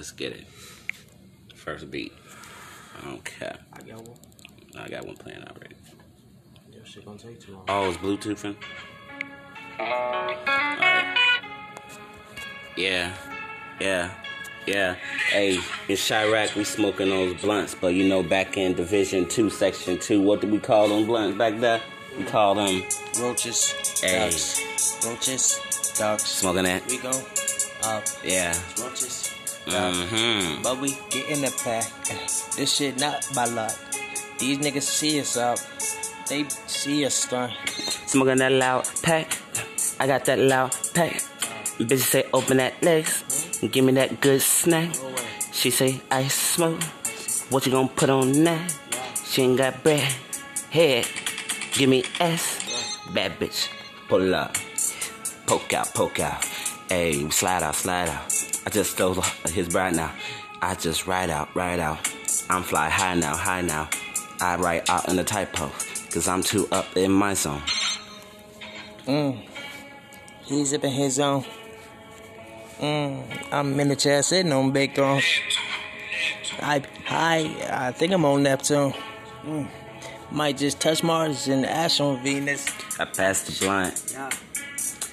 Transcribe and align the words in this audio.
Let's 0.00 0.12
get 0.12 0.32
it. 0.32 0.46
First 1.54 1.90
beat. 1.90 2.14
I 2.98 3.04
don't 3.04 3.22
care. 3.22 3.58
I 3.70 3.82
got 3.82 3.98
one. 4.02 4.16
I 4.78 4.88
got 4.88 5.06
one 5.06 5.14
playing 5.14 5.42
already. 5.42 5.74
Your 6.72 6.86
shit 6.86 7.04
gonna 7.04 7.18
take 7.18 7.38
too 7.38 7.52
long. 7.52 7.64
Oh, 7.68 7.90
it's 7.90 7.98
Bluetoothing? 7.98 8.56
Alright. 9.78 11.18
Yeah. 12.78 13.12
Yeah. 13.78 14.10
Yeah. 14.66 14.94
Hey, 15.28 15.56
in 15.56 15.96
Chiraq, 15.96 16.56
we 16.56 16.64
smoking 16.64 17.10
those 17.10 17.38
blunts, 17.42 17.76
but 17.78 17.88
you 17.88 18.08
know, 18.08 18.22
back 18.22 18.56
in 18.56 18.72
Division 18.72 19.28
2, 19.28 19.50
Section 19.50 19.98
2, 19.98 20.22
what 20.22 20.40
did 20.40 20.50
we 20.50 20.60
call 20.60 20.88
them 20.88 21.04
blunts 21.04 21.36
back 21.36 21.60
there? 21.60 21.82
We 22.16 22.24
called 22.24 22.56
them 22.56 22.84
Roaches, 23.20 24.00
Hey. 24.00 24.30
ducks. 24.30 25.04
Roaches, 25.04 25.94
ducks. 25.98 26.24
smoking 26.24 26.64
that. 26.64 26.86
We 26.86 26.96
go 26.96 27.10
up. 27.84 28.04
Yeah. 28.24 28.58
Roaches, 28.82 29.24
ducks. 29.24 29.29
Mm-hmm. 29.72 30.62
But 30.62 30.80
we 30.80 30.98
get 31.10 31.28
in 31.28 31.42
the 31.42 31.54
pack. 31.62 31.84
This 32.56 32.74
shit 32.74 32.98
not 32.98 33.26
by 33.34 33.44
luck. 33.46 33.72
These 34.38 34.58
niggas 34.58 34.82
see 34.82 35.20
us 35.20 35.36
up. 35.36 35.58
They 36.28 36.46
see 36.66 37.04
us 37.04 37.14
stunt. 37.14 37.52
Smoking 38.06 38.38
that 38.38 38.52
loud 38.52 38.88
pack. 39.02 39.36
I 39.98 40.06
got 40.06 40.24
that 40.26 40.38
loud 40.38 40.76
pack. 40.94 41.22
Bitch 41.78 41.98
say 41.98 42.24
open 42.32 42.58
that 42.58 42.82
legs. 42.82 43.58
Give 43.60 43.84
me 43.84 43.92
that 43.92 44.20
good 44.20 44.42
snack. 44.42 44.94
She 45.52 45.70
say 45.70 46.00
I 46.10 46.28
smoke. 46.28 46.82
What 47.50 47.66
you 47.66 47.72
gonna 47.72 47.88
put 47.88 48.10
on 48.10 48.32
that? 48.44 48.74
She 49.24 49.42
ain't 49.42 49.58
got 49.58 49.82
bread. 49.82 50.08
Head. 50.70 51.06
Give 51.72 51.88
me 51.88 52.04
ass. 52.20 52.60
Bad 53.12 53.38
bitch. 53.38 53.68
Pull 54.08 54.34
up. 54.34 54.56
Poke 55.46 55.72
out, 55.72 55.92
poke 55.94 56.20
out. 56.20 56.44
Hey, 56.88 57.28
slide 57.30 57.62
out, 57.62 57.74
slide 57.74 58.08
out. 58.08 58.49
I 58.66 58.70
just 58.70 58.92
stole 58.92 59.14
his 59.48 59.68
bride 59.68 59.96
now. 59.96 60.12
I 60.60 60.74
just 60.74 61.06
ride 61.06 61.30
out, 61.30 61.54
ride 61.56 61.80
out. 61.80 62.12
I'm 62.50 62.62
fly 62.62 62.90
high 62.90 63.14
now, 63.14 63.34
high 63.34 63.62
now. 63.62 63.88
I 64.40 64.56
write 64.56 64.88
out 64.90 65.08
in 65.08 65.16
the 65.16 65.24
typo. 65.24 65.70
Cause 66.10 66.26
I'm 66.26 66.42
too 66.42 66.66
up 66.72 66.96
in 66.96 67.12
my 67.12 67.34
zone. 67.34 67.62
Mm. 69.06 69.46
He's 70.42 70.74
up 70.74 70.84
in 70.84 70.90
his 70.90 71.14
zone. 71.14 71.44
Mm. 72.78 73.24
I'm 73.52 73.78
in 73.78 73.88
the 73.88 73.96
chair 73.96 74.22
sitting 74.22 74.52
on 74.52 74.72
bacon. 74.72 75.22
I, 76.60 76.82
I, 77.08 77.66
I 77.70 77.92
think 77.92 78.12
I'm 78.12 78.24
on 78.24 78.42
Neptune. 78.42 78.92
Mm. 79.44 79.68
Might 80.32 80.58
just 80.58 80.80
touch 80.80 81.02
Mars 81.02 81.46
and 81.48 81.64
ash 81.64 82.00
on 82.00 82.22
Venus. 82.22 82.66
I 82.98 83.04
passed 83.04 83.46
the 83.46 83.64
blunt. 83.64 84.12
Yeah. 84.12 84.30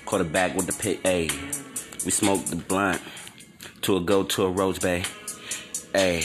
Quarterback 0.06 0.56
with 0.56 0.66
the 0.66 0.74
pit. 0.74 1.04
Ayy, 1.04 1.32
we 2.04 2.12
smoked 2.12 2.48
the 2.48 2.56
blunt 2.56 3.02
to 3.88 3.96
a 3.96 4.02
go 4.02 4.22
to 4.22 4.44
a 4.44 4.50
Roach 4.50 4.82
Bay. 4.82 5.02
Ayy, 5.94 6.22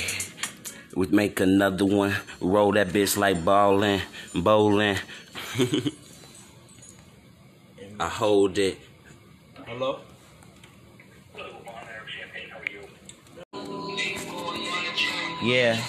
we 0.96 1.06
make 1.06 1.38
another 1.38 1.84
one. 1.84 2.12
Roll 2.40 2.72
that 2.72 2.88
bitch 2.88 3.16
like 3.16 3.44
ballin', 3.44 4.02
bowling. 4.34 4.96
I 8.00 8.08
hold 8.08 8.58
it. 8.58 8.78
Hello? 9.64 10.00
Yeah. 15.44 15.80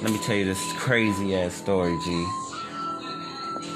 Let 0.00 0.12
me 0.12 0.18
tell 0.18 0.36
you 0.36 0.44
this 0.44 0.62
crazy 0.74 1.34
ass 1.34 1.54
story, 1.54 1.98
G. 2.04 2.24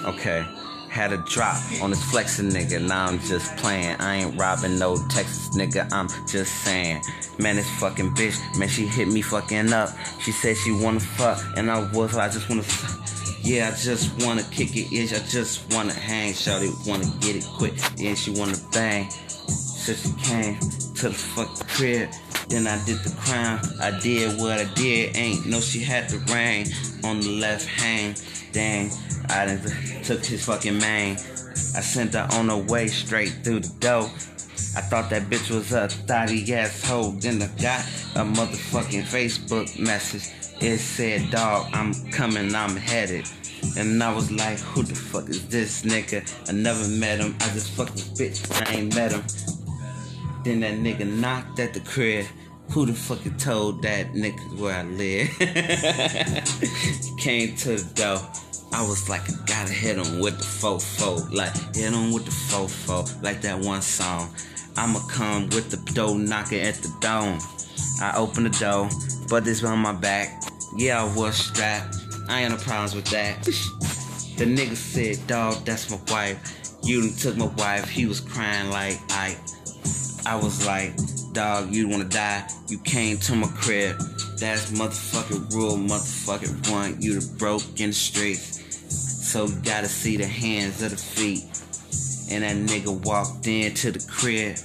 Okay. 0.04 0.57
Had 0.98 1.12
a 1.12 1.18
drop 1.18 1.56
on 1.80 1.90
this 1.90 2.02
flexing 2.10 2.50
nigga. 2.50 2.84
Now 2.84 3.06
I'm 3.06 3.20
just 3.20 3.56
playing. 3.56 3.94
I 4.00 4.16
ain't 4.16 4.36
robbing 4.36 4.80
no 4.80 4.96
Texas 5.08 5.56
nigga. 5.56 5.88
I'm 5.92 6.08
just 6.26 6.52
saying. 6.64 7.00
Man, 7.38 7.54
this 7.54 7.70
fucking 7.78 8.16
bitch, 8.16 8.36
man, 8.58 8.68
she 8.68 8.84
hit 8.84 9.06
me 9.06 9.22
fucking 9.22 9.72
up. 9.72 9.90
She 10.20 10.32
said 10.32 10.56
she 10.56 10.72
wanna 10.72 10.98
fuck, 10.98 11.40
and 11.56 11.70
I 11.70 11.88
was, 11.92 12.14
like, 12.14 12.30
I 12.30 12.34
just 12.34 12.48
wanna. 12.48 12.64
Yeah, 13.42 13.70
I 13.72 13.76
just 13.76 14.26
wanna 14.26 14.42
kick 14.50 14.74
it, 14.74 14.92
itch. 14.92 15.12
I 15.12 15.24
just 15.28 15.72
wanna 15.72 15.92
hang. 15.92 16.32
Shawty 16.32 16.68
wanna 16.84 17.06
get 17.20 17.36
it 17.36 17.44
quick. 17.56 17.74
Yeah, 17.96 18.14
she 18.14 18.32
wanna 18.32 18.56
bang. 18.72 19.08
So 19.08 19.94
she 19.94 20.12
came 20.20 20.58
to 20.58 21.10
the 21.10 21.14
fucking 21.14 21.66
crib. 21.68 22.10
Then 22.48 22.66
I 22.66 22.84
did 22.84 22.98
the 23.04 23.14
crime. 23.20 23.60
I 23.80 23.96
did 24.00 24.40
what 24.40 24.58
I 24.58 24.64
did. 24.74 25.16
Ain't 25.16 25.46
no 25.46 25.60
she 25.60 25.78
had 25.78 26.10
the 26.10 26.18
ring 26.34 26.66
on 27.04 27.20
the 27.20 27.38
left 27.38 27.66
hand. 27.66 28.20
Dang, 28.50 28.90
I 29.30 29.46
done 29.46 29.60
took 30.02 30.24
his 30.24 30.44
fucking 30.44 30.78
mane. 30.78 31.16
I 31.16 31.80
sent 31.80 32.14
her 32.14 32.26
on 32.32 32.48
her 32.48 32.56
way 32.56 32.88
straight 32.88 33.30
through 33.44 33.60
the 33.60 33.74
door. 33.80 34.10
I 34.76 34.80
thought 34.80 35.10
that 35.10 35.22
bitch 35.30 35.50
was 35.50 35.72
a 35.72 35.88
thotty 35.88 36.54
asshole. 36.54 37.12
Then 37.12 37.42
I 37.42 37.46
got 37.60 37.80
a 38.14 38.24
motherfucking 38.24 39.02
Facebook 39.02 39.78
message. 39.78 40.32
It 40.60 40.78
said, 40.78 41.30
dog, 41.30 41.68
I'm 41.72 41.92
coming, 42.10 42.54
I'm 42.54 42.76
headed. 42.76 43.28
And 43.76 44.02
I 44.02 44.12
was 44.12 44.30
like, 44.30 44.58
who 44.58 44.82
the 44.82 44.94
fuck 44.94 45.28
is 45.28 45.48
this 45.48 45.82
nigga? 45.82 46.22
I 46.48 46.52
never 46.52 46.86
met 46.88 47.20
him. 47.20 47.36
I 47.40 47.48
just 47.50 47.70
fucked 47.70 47.94
this 47.94 48.08
bitch. 48.08 48.66
I 48.66 48.74
ain't 48.74 48.94
met 48.94 49.12
him. 49.12 49.22
Then 50.44 50.60
that 50.60 50.74
nigga 50.74 51.06
knocked 51.06 51.58
at 51.60 51.74
the 51.74 51.80
crib. 51.80 52.26
Who 52.70 52.86
the 52.86 52.92
fuck 52.92 53.20
told 53.38 53.82
that 53.82 54.12
nigga 54.12 54.58
where 54.58 54.76
I 54.76 54.82
live? 54.82 55.28
Came 57.18 57.56
to 57.56 57.76
the 57.76 57.90
door. 57.94 58.20
I 58.72 58.82
was 58.82 59.08
like, 59.08 59.22
I 59.30 59.34
gotta 59.46 59.72
hit 59.72 59.96
him 59.96 60.20
with 60.20 60.38
the 60.38 60.44
fofo. 60.44 61.32
Like, 61.32 61.54
hit 61.74 61.92
him 61.92 62.12
with 62.12 62.24
the 62.24 62.30
fofo. 62.30 63.22
Like 63.22 63.40
that 63.42 63.58
one 63.58 63.82
song. 63.82 64.30
I'ma 64.76 65.00
come 65.08 65.48
with 65.50 65.70
the 65.70 65.92
door 65.92 66.16
knocking 66.16 66.60
at 66.60 66.76
the 66.76 66.94
dome. 67.00 67.40
I 68.00 68.16
open 68.16 68.44
the 68.44 68.50
door, 68.50 68.88
but 69.28 69.44
this 69.44 69.64
on 69.64 69.80
my 69.80 69.92
back. 69.92 70.42
Yeah, 70.76 71.02
I 71.02 71.16
was 71.16 71.36
strapped. 71.36 71.96
I 72.28 72.42
ain't 72.42 72.52
no 72.52 72.58
problems 72.58 72.94
with 72.94 73.06
that. 73.06 73.42
the 73.42 74.44
nigga 74.44 74.76
said, 74.76 75.26
dog, 75.26 75.64
that's 75.64 75.90
my 75.90 75.98
wife. 76.08 76.38
You 76.82 77.10
took 77.10 77.36
my 77.36 77.46
wife. 77.46 77.88
He 77.88 78.06
was 78.06 78.20
crying 78.20 78.70
like, 78.70 79.00
I. 79.10 79.36
I 80.26 80.36
was 80.36 80.66
like, 80.66 80.92
dog, 81.32 81.74
you 81.74 81.88
wanna 81.88 82.04
die? 82.04 82.46
You 82.68 82.78
came 82.78 83.16
to 83.18 83.34
my 83.34 83.48
crib. 83.48 83.96
That's 84.40 84.70
motherfucking 84.70 85.52
rule, 85.52 85.76
motherfucking 85.76 86.70
one. 86.70 87.00
You 87.02 87.20
the 87.20 87.38
broke 87.38 87.80
in 87.80 87.90
the 87.90 87.92
streets. 87.92 88.58
So 89.30 89.46
you 89.46 89.56
gotta 89.62 89.88
see 89.88 90.16
the 90.16 90.26
hands 90.26 90.82
of 90.82 90.90
the 90.90 90.96
feet. 90.96 91.44
And 92.30 92.44
that 92.44 92.56
nigga 92.70 93.04
walked 93.04 93.46
into 93.46 93.90
the 93.90 94.04
crib. 94.10 94.56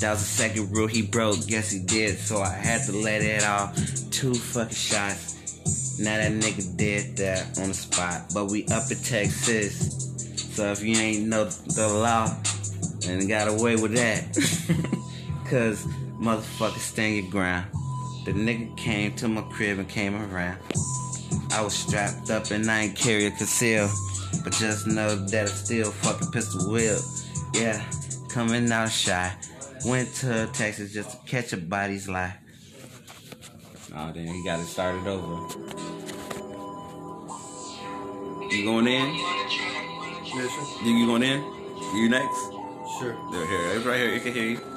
That 0.00 0.10
was 0.10 0.20
the 0.20 0.26
second 0.26 0.72
rule 0.72 0.86
he 0.86 1.02
broke. 1.02 1.46
Guess 1.46 1.70
he 1.70 1.80
did. 1.80 2.18
So 2.18 2.40
I 2.40 2.50
had 2.50 2.82
to 2.86 2.92
let 2.92 3.22
it 3.22 3.44
off. 3.44 3.74
Two 4.10 4.34
fucking 4.34 4.74
shots. 4.74 5.98
Now 6.00 6.16
that 6.16 6.32
nigga 6.32 6.76
did 6.76 7.16
that 7.18 7.58
on 7.58 7.68
the 7.68 7.74
spot. 7.74 8.30
But 8.34 8.50
we 8.50 8.64
up 8.66 8.90
in 8.90 8.98
Texas. 8.98 10.14
So 10.54 10.72
if 10.72 10.82
you 10.82 10.96
ain't 10.96 11.28
know 11.28 11.44
the 11.44 11.88
law, 11.88 12.34
and 13.08 13.28
got 13.28 13.48
away 13.48 13.76
with 13.76 13.92
that. 13.92 14.24
Cause 15.50 15.84
motherfuckers 16.18 16.78
stand 16.78 17.16
your 17.16 17.30
ground. 17.30 17.66
The 18.26 18.32
nigga 18.32 18.76
came 18.76 19.14
to 19.16 19.28
my 19.28 19.42
crib 19.42 19.78
and 19.78 19.88
came 19.88 20.16
around. 20.16 20.58
I 21.52 21.62
was 21.62 21.74
strapped 21.74 22.28
up 22.28 22.50
and 22.50 22.68
I 22.68 22.80
ain't 22.80 22.96
carry 22.96 23.26
a 23.26 23.30
conceal. 23.30 23.88
But 24.42 24.52
just 24.54 24.88
know 24.88 25.14
that 25.14 25.44
I 25.44 25.46
still 25.46 25.92
fucking 25.92 26.32
pistol 26.32 26.72
whip. 26.72 26.98
Yeah, 27.54 27.80
coming 28.28 28.70
out 28.72 28.90
shy. 28.90 29.32
Went 29.84 30.12
to 30.16 30.48
Texas 30.52 30.92
just 30.92 31.12
to 31.12 31.18
catch 31.24 31.52
a 31.52 31.56
body's 31.56 32.08
life. 32.08 32.34
Oh, 33.94 34.10
then 34.12 34.26
he 34.26 34.44
got 34.44 34.58
it 34.58 34.66
started 34.66 35.06
over. 35.06 35.46
You 38.50 38.64
going 38.64 38.88
in? 38.88 39.14
You, 40.84 40.98
you 40.98 41.06
going 41.06 41.22
in? 41.22 41.44
You 41.94 42.08
next? 42.08 42.50
Sure. 42.98 43.16
They're 43.30 43.46
here. 43.46 43.76
It's 43.76 43.86
right 43.86 44.00
here. 44.00 44.14
You 44.14 44.20
can 44.20 44.32
hear 44.32 44.48
you. 44.50 44.75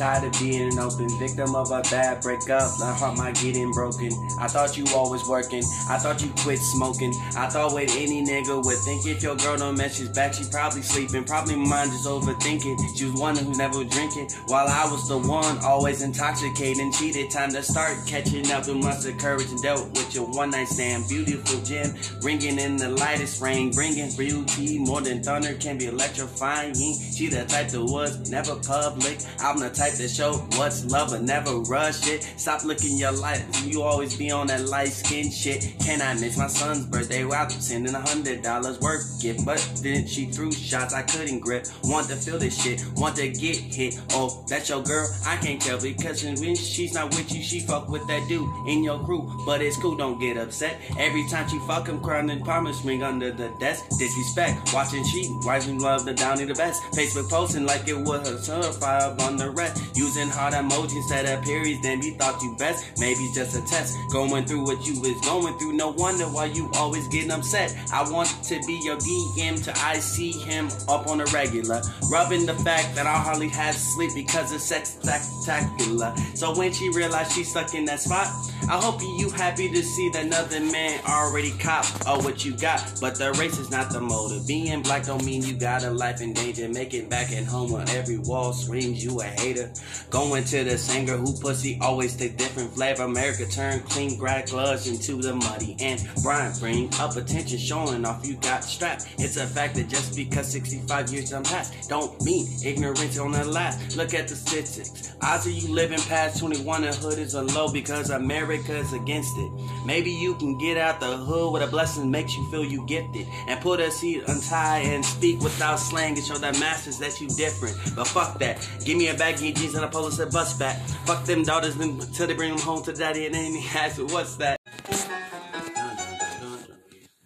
Tired 0.00 0.24
of 0.24 0.40
being 0.40 0.72
an 0.72 0.78
open 0.78 1.10
victim 1.18 1.54
of 1.54 1.70
a 1.70 1.82
bad 1.90 2.22
breakup. 2.22 2.72
My 2.80 2.90
heart 2.90 3.18
might 3.18 3.34
getting 3.34 3.70
broken. 3.70 4.08
I 4.40 4.48
thought 4.48 4.74
you 4.78 4.86
always 4.94 5.28
working. 5.28 5.62
I 5.90 5.98
thought 5.98 6.22
you 6.22 6.32
quit 6.38 6.58
smoking. 6.58 7.12
I 7.36 7.50
thought 7.50 7.74
with 7.74 7.94
any 7.94 8.24
nigga 8.24 8.64
would 8.64 8.78
think 8.78 9.06
if 9.06 9.22
your 9.22 9.36
girl 9.36 9.58
don't 9.58 9.76
message 9.76 10.14
back, 10.14 10.32
she 10.32 10.44
probably 10.50 10.80
sleeping. 10.80 11.24
Probably 11.24 11.56
mine 11.56 11.88
just 11.88 12.06
overthinking. 12.06 12.78
She 12.96 13.10
was 13.10 13.20
one 13.20 13.36
who 13.36 13.54
never 13.58 13.84
drinking. 13.84 14.30
While 14.46 14.68
I 14.68 14.90
was 14.90 15.06
the 15.06 15.18
one 15.18 15.58
always 15.58 16.00
intoxicating. 16.00 16.90
Cheated. 16.94 17.30
Time 17.30 17.50
to 17.50 17.62
start 17.62 17.98
catching 18.06 18.50
up 18.52 18.66
with 18.66 18.76
muster 18.76 19.12
courage 19.12 19.50
and 19.50 19.60
dealt 19.60 19.86
with 19.90 20.14
your 20.14 20.24
one 20.24 20.48
night 20.48 20.68
stand. 20.68 21.10
Beautiful 21.10 21.60
gem 21.60 21.94
ringing 22.22 22.58
in 22.58 22.78
the 22.78 22.88
lightest 22.88 23.42
rain. 23.42 23.70
Bringing 23.72 24.10
beauty 24.16 24.78
more 24.78 25.02
than 25.02 25.22
thunder 25.22 25.52
can 25.60 25.76
be 25.76 25.88
electrifying. 25.88 26.72
She 26.74 27.26
the 27.26 27.44
type 27.44 27.68
that 27.68 27.84
was 27.84 28.30
never 28.30 28.56
public. 28.56 29.18
I'm 29.40 29.58
the 29.60 29.68
type 29.68 29.89
type 29.90 29.98
to 29.98 30.08
show 30.08 30.32
what's 30.56 30.84
love 30.86 31.10
but 31.10 31.22
never 31.22 31.58
rush 31.60 32.08
it. 32.08 32.22
Stop 32.36 32.64
looking 32.64 32.96
your 32.96 33.12
life. 33.12 33.44
You 33.64 33.82
always 33.82 34.16
be 34.16 34.30
on 34.30 34.46
that 34.48 34.68
light 34.68 34.88
skin 34.88 35.30
shit. 35.30 35.74
Can 35.80 36.00
I 36.00 36.14
miss 36.14 36.36
my 36.36 36.46
son's 36.46 36.86
birthday 36.86 37.24
without 37.24 37.52
sending 37.52 37.94
a 37.94 38.00
hundred 38.00 38.42
dollars 38.42 38.78
worth 38.80 39.20
gift? 39.20 39.44
But 39.44 39.58
then 39.82 40.06
she 40.06 40.26
threw 40.26 40.52
shots 40.52 40.94
I 40.94 41.02
couldn't 41.02 41.40
grip. 41.40 41.66
Want 41.84 42.08
to 42.08 42.16
feel 42.16 42.38
this 42.38 42.60
shit, 42.60 42.84
want 42.96 43.16
to 43.16 43.28
get 43.28 43.56
hit. 43.56 44.00
Oh, 44.12 44.44
that's 44.48 44.68
your 44.68 44.82
girl? 44.82 45.08
I 45.26 45.36
can't 45.36 45.60
tell 45.60 45.80
because 45.80 46.22
when 46.24 46.54
she's 46.54 46.94
not 46.94 47.10
with 47.10 47.32
you, 47.32 47.42
she 47.42 47.60
fuck 47.60 47.88
with 47.88 48.06
that 48.08 48.26
dude 48.28 48.48
in 48.66 48.84
your 48.84 49.02
crew. 49.04 49.30
But 49.46 49.62
it's 49.62 49.76
cool, 49.76 49.96
don't 49.96 50.20
get 50.20 50.36
upset. 50.36 50.80
Every 50.98 51.26
time 51.28 51.48
she 51.48 51.58
fuck 51.60 51.88
him, 51.88 52.00
crying 52.00 52.30
and 52.30 52.44
palmer 52.44 52.72
swing 52.72 53.02
under 53.02 53.32
the 53.32 53.52
desk. 53.60 53.84
Disrespect, 53.98 54.72
watching 54.72 55.04
she, 55.04 55.28
rising 55.44 55.78
love 55.78 56.04
the 56.04 56.14
downy 56.14 56.44
the 56.44 56.54
best. 56.54 56.82
Facebook 56.92 57.28
posting 57.28 57.66
like 57.66 57.86
it 57.88 57.96
was 57.96 58.28
her 58.28 58.38
certified 58.38 59.20
on 59.20 59.36
the 59.36 59.50
rest. 59.50 59.79
Using 59.94 60.28
hard 60.28 60.54
emojis 60.54 60.96
instead 60.96 61.26
of 61.26 61.44
periods, 61.44 61.82
then 61.82 62.00
we 62.00 62.10
thought 62.10 62.40
you 62.42 62.54
best. 62.56 62.98
Maybe 62.98 63.30
just 63.34 63.56
a 63.56 63.62
test. 63.66 63.96
Going 64.12 64.44
through 64.44 64.64
what 64.64 64.84
you 64.86 65.00
was 65.00 65.20
going 65.22 65.58
through, 65.58 65.72
no 65.72 65.90
wonder 65.90 66.24
why 66.24 66.46
you 66.46 66.70
always 66.74 67.06
getting 67.08 67.30
upset. 67.30 67.76
I 67.92 68.08
want 68.10 68.28
to 68.44 68.60
be 68.66 68.80
your 68.82 68.96
DM 68.96 69.62
till 69.62 69.74
I 69.76 69.98
see 69.98 70.32
him 70.32 70.68
up 70.88 71.08
on 71.08 71.20
a 71.20 71.26
regular. 71.26 71.82
Rubbing 72.10 72.46
the 72.46 72.54
fact 72.54 72.94
that 72.94 73.06
I 73.06 73.16
hardly 73.16 73.48
have 73.48 73.74
sleep 73.74 74.12
because 74.14 74.52
of 74.52 74.60
sex 74.60 74.98
spectacular. 75.00 76.14
So 76.34 76.56
when 76.56 76.72
she 76.72 76.88
realized 76.90 77.32
she's 77.32 77.50
stuck 77.50 77.74
in 77.74 77.84
that 77.86 78.00
spot, 78.00 78.28
I 78.68 78.80
hope 78.80 79.00
you 79.00 79.30
happy 79.30 79.68
to 79.68 79.82
see 79.82 80.10
that 80.10 80.20
another 80.24 80.60
man 80.60 81.00
already 81.08 81.50
cop 81.58 81.84
of 82.06 82.24
what 82.24 82.44
you 82.44 82.56
got. 82.56 82.98
But 83.00 83.16
the 83.16 83.32
race 83.32 83.58
is 83.58 83.70
not 83.70 83.90
the 83.90 84.00
motive. 84.00 84.46
Being 84.46 84.82
black 84.82 85.06
don't 85.06 85.24
mean 85.24 85.42
you 85.42 85.54
got 85.54 85.82
a 85.82 85.90
life 85.90 86.20
in 86.20 86.32
danger. 86.32 86.68
Make 86.68 86.94
it 86.94 87.08
back 87.10 87.32
at 87.32 87.44
home 87.44 87.72
where 87.72 87.84
every 87.88 88.18
wall 88.18 88.52
screams 88.52 89.04
you 89.04 89.20
a 89.20 89.24
hater. 89.24 89.69
Going 90.10 90.44
to 90.44 90.64
the 90.64 90.78
singer 90.78 91.16
who 91.16 91.38
pussy 91.38 91.78
always 91.80 92.16
take 92.16 92.36
different 92.36 92.72
flavor. 92.74 93.04
America 93.04 93.46
turn 93.46 93.80
clean 93.80 94.18
grad 94.18 94.48
gloves 94.48 94.86
into 94.86 95.20
the 95.20 95.34
muddy. 95.34 95.76
And 95.80 96.00
Brian 96.22 96.52
bring 96.58 96.92
up 96.94 97.16
attention 97.16 97.58
showing 97.58 98.04
off 98.04 98.26
you 98.26 98.34
got 98.36 98.64
strapped. 98.64 99.06
It's 99.18 99.36
a 99.36 99.46
fact 99.46 99.74
that 99.76 99.88
just 99.88 100.16
because 100.16 100.48
65 100.48 101.12
years 101.12 101.30
done 101.30 101.44
past 101.44 101.88
don't 101.88 102.20
mean 102.22 102.46
ignorance 102.64 103.18
on 103.18 103.32
the 103.32 103.44
last. 103.44 103.96
Look 103.96 104.14
at 104.14 104.28
the 104.28 104.36
statistics. 104.36 105.14
Odds 105.22 105.46
of 105.46 105.52
you 105.52 105.72
living 105.72 106.00
past 106.00 106.38
21 106.40 106.84
and 106.84 106.94
hood 106.94 107.18
is 107.18 107.34
a 107.34 107.42
low 107.42 107.70
because 107.70 108.10
America 108.10 108.76
is 108.76 108.92
against 108.92 109.36
it. 109.36 109.50
Maybe 109.86 110.10
you 110.10 110.34
can 110.36 110.58
get 110.58 110.76
out 110.76 111.00
the 111.00 111.16
hood 111.16 111.52
with 111.52 111.62
a 111.62 111.66
blessing 111.66 112.10
makes 112.10 112.34
you 112.34 112.50
feel 112.50 112.64
you 112.64 112.86
gifted. 112.86 113.26
And 113.46 113.60
put 113.60 113.80
a 113.80 113.90
seat 113.90 114.22
untie 114.28 114.78
and 114.78 115.04
speak 115.04 115.40
without 115.40 115.76
slang 115.76 116.16
and 116.16 116.26
show 116.26 116.36
that 116.38 116.58
masters 116.58 116.98
that 116.98 117.20
you 117.20 117.28
different. 117.28 117.76
But 117.94 118.06
fuck 118.06 118.38
that. 118.38 118.66
Give 118.84 118.96
me 118.96 119.08
a 119.08 119.14
bag 119.14 119.40
jeans 119.56 119.74
and 119.74 119.84
a 119.84 119.88
polo 119.88 120.10
set 120.10 120.32
bus 120.32 120.56
back. 120.58 120.78
Fuck 121.06 121.24
them 121.24 121.42
daughters 121.42 121.76
until 121.76 122.26
they 122.26 122.34
bring 122.34 122.50
them 122.50 122.60
home 122.60 122.82
to 122.84 122.92
daddy 122.92 123.26
and 123.26 123.34
he 123.34 123.66
asks, 123.76 123.98
what's 123.98 124.36
that? 124.36 124.58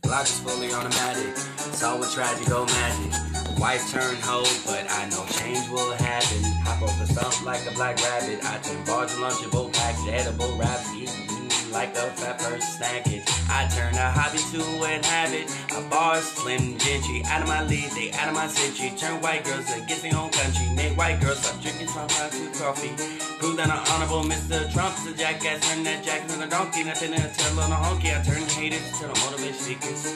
Life 0.04 0.26
is 0.26 0.40
fully 0.40 0.72
automatic. 0.72 1.30
It's 1.30 1.82
all 1.82 1.98
with 1.98 2.12
tragic 2.12 2.50
old 2.50 2.68
magic. 2.68 3.58
Wife 3.58 3.90
turned 3.90 4.18
hoe, 4.18 4.44
but 4.66 4.86
I 4.90 5.08
know 5.08 5.24
change 5.26 5.68
will 5.70 5.92
happen. 5.94 6.42
Hop 6.62 6.80
the 6.80 7.06
stump 7.06 7.44
like 7.44 7.66
a 7.66 7.74
black 7.74 7.96
rabbit. 7.98 8.44
I 8.44 8.58
turn 8.58 8.84
barge 8.84 9.12
and 9.12 9.22
lunchable 9.22 9.72
packs, 9.72 10.06
edible 10.08 10.56
raps, 10.56 10.92
eating 10.94 11.43
like 11.74 11.90
a 11.98 12.06
person 12.14 12.62
snacking. 12.62 13.22
I 13.50 13.66
turn 13.66 13.94
a 13.94 14.08
hobby 14.10 14.38
to 14.54 14.62
an 14.86 15.02
habit. 15.02 15.50
I 15.74 15.82
bar 15.90 16.22
slim 16.22 16.78
gentry. 16.78 17.22
Out 17.26 17.42
of 17.42 17.48
my 17.48 17.66
league, 17.66 17.90
they 17.90 18.12
out 18.12 18.28
of 18.28 18.34
my 18.34 18.46
century. 18.46 18.96
Turn 18.96 19.20
white 19.20 19.44
girls 19.44 19.66
against 19.74 20.02
their 20.02 20.16
own 20.16 20.30
country. 20.30 20.70
Make 20.74 20.96
white 20.96 21.20
girls 21.20 21.42
stop 21.42 21.60
drinking 21.60 21.90
my 21.94 22.06
to 22.06 22.46
coffee. 22.54 22.94
Prove 23.40 23.56
that 23.56 23.68
I'm 23.68 23.82
honorable 23.90 24.22
Mr. 24.22 24.70
Trump's 24.72 25.04
a 25.06 25.12
jackass. 25.14 25.68
Turn 25.68 25.82
that 25.82 26.04
jacket 26.04 26.30
on 26.32 26.42
a 26.42 26.48
donkey. 26.48 26.84
Nothing 26.84 27.12
to 27.12 27.28
tell 27.34 27.58
on 27.58 27.72
a 27.72 27.74
honky. 27.74 28.14
I 28.14 28.22
turn 28.22 28.46
haters 28.54 28.86
to 29.00 29.08
the 29.10 29.14
motivation 29.26 29.54
speakers. 29.54 30.06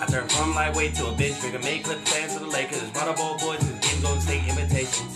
I 0.00 0.06
turn 0.06 0.26
from 0.28 0.54
lightweight 0.54 0.94
to 0.96 1.08
a 1.08 1.12
bitch 1.12 1.36
figure. 1.44 1.60
Make 1.60 1.84
clip 1.84 2.00
fans 2.08 2.32
for 2.32 2.40
the 2.40 2.48
Lakers. 2.48 2.88
Waterboy 2.96 3.38
boys 3.38 3.60
with 3.60 3.80
game 3.82 4.00
Golden 4.00 4.20
State 4.22 4.48
invitations. 4.48 5.12